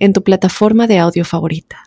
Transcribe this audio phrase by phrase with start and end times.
[0.00, 1.84] en tu plataforma de audio favorita.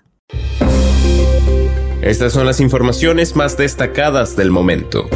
[2.01, 5.09] Estas son las informaciones más destacadas del momento.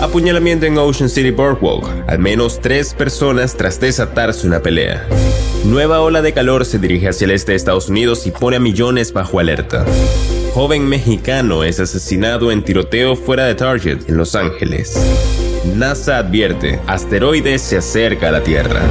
[0.00, 2.08] Apuñalamiento en Ocean City Boardwalk.
[2.08, 5.06] Al menos tres personas tras desatarse una pelea.
[5.64, 8.60] Nueva ola de calor se dirige hacia el este de Estados Unidos y pone a
[8.60, 9.86] millones bajo alerta.
[10.52, 15.00] Joven mexicano es asesinado en tiroteo fuera de Target, en Los Ángeles.
[15.76, 18.82] NASA advierte, asteroide se acerca a la Tierra.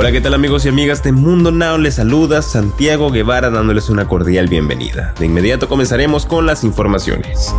[0.00, 1.76] Hola, ¿qué tal amigos y amigas de Mundo Now?
[1.76, 5.12] Les saluda Santiago Guevara dándoles una cordial bienvenida.
[5.18, 7.54] De inmediato comenzaremos con las informaciones.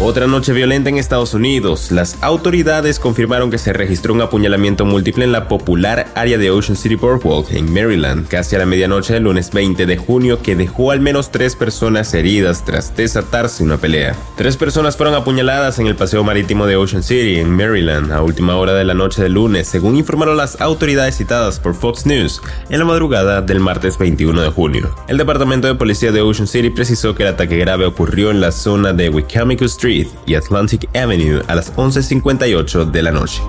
[0.00, 1.90] Otra noche violenta en Estados Unidos.
[1.90, 6.76] Las autoridades confirmaron que se registró un apuñalamiento múltiple en la popular área de Ocean
[6.76, 10.92] City Boardwalk en Maryland, casi a la medianoche del lunes 20 de junio, que dejó
[10.92, 14.14] al menos tres personas heridas tras desatarse una pelea.
[14.36, 18.56] Tres personas fueron apuñaladas en el paseo marítimo de Ocean City, en Maryland, a última
[18.56, 22.40] hora de la noche del lunes, según informaron las autoridades citadas por Fox News
[22.70, 24.94] en la madrugada del martes 21 de junio.
[25.08, 28.52] El departamento de policía de Ocean City precisó que el ataque grave ocurrió en la
[28.52, 33.40] zona de Wicomico Street y Atlantic Avenue a las 11.58 de la noche.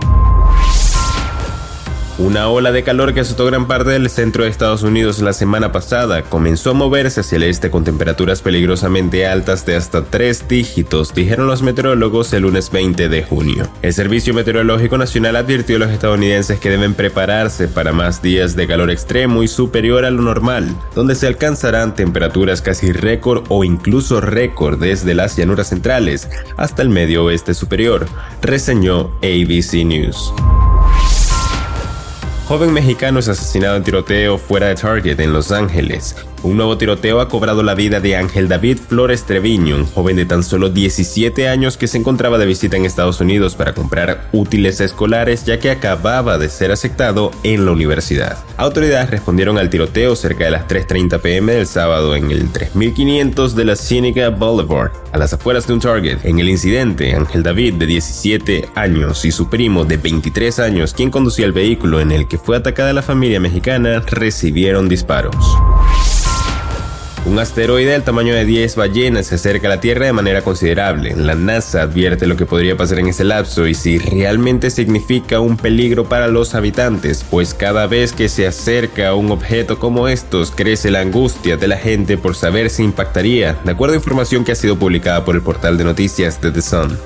[2.20, 5.72] Una ola de calor que azotó gran parte del centro de Estados Unidos la semana
[5.72, 11.14] pasada comenzó a moverse hacia el este con temperaturas peligrosamente altas de hasta tres dígitos,
[11.14, 13.70] dijeron los meteorólogos el lunes 20 de junio.
[13.82, 18.68] El Servicio Meteorológico Nacional advirtió a los estadounidenses que deben prepararse para más días de
[18.68, 24.20] calor extremo y superior a lo normal, donde se alcanzarán temperaturas casi récord o incluso
[24.20, 28.08] récord desde las llanuras centrales hasta el medio oeste superior,
[28.42, 30.34] reseñó ABC News.
[32.50, 36.16] Joven mexicano es asesinado en tiroteo fuera de Target en Los Ángeles.
[36.42, 40.26] Un nuevo tiroteo ha cobrado la vida de Ángel David Flores Treviño, un joven de
[40.26, 44.80] tan solo 17 años que se encontraba de visita en Estados Unidos para comprar útiles
[44.80, 48.38] escolares ya que acababa de ser aceptado en la universidad.
[48.56, 53.66] Autoridades respondieron al tiroteo cerca de las 3.30 pm del sábado en el 3500 de
[53.66, 56.20] la Ciénica Boulevard, a las afueras de un Target.
[56.24, 61.12] En el incidente, Ángel David, de 17 años, y su primo, de 23 años, quien
[61.12, 65.58] conducía el vehículo en el que fue atacada la familia mexicana, recibieron disparos.
[67.30, 71.14] Un asteroide del tamaño de 10 ballenas se acerca a la Tierra de manera considerable.
[71.16, 75.56] La NASA advierte lo que podría pasar en ese lapso y si realmente significa un
[75.56, 80.50] peligro para los habitantes, pues cada vez que se acerca a un objeto como estos
[80.50, 84.54] crece la angustia de la gente por saber si impactaría, de acuerdo a información que
[84.54, 86.98] ha sido publicada por el portal de noticias de The Sun.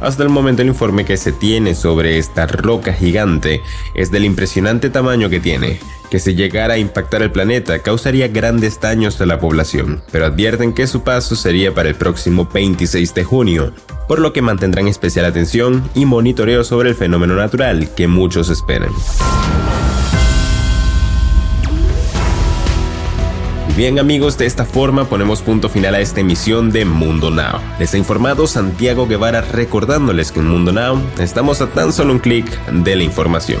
[0.00, 3.62] Hasta el momento el informe que se tiene sobre esta roca gigante
[3.94, 5.80] es del impresionante tamaño que tiene,
[6.10, 10.72] que si llegara a impactar el planeta causaría grandes daños a la población, pero advierten
[10.72, 13.72] que su paso sería para el próximo 26 de junio,
[14.08, 18.90] por lo que mantendrán especial atención y monitoreo sobre el fenómeno natural que muchos esperan.
[23.76, 27.60] Bien amigos, de esta forma ponemos punto final a esta emisión de Mundo Now.
[27.78, 32.18] Les ha informado Santiago Guevara recordándoles que en Mundo Now estamos a tan solo un
[32.18, 33.60] clic de la información.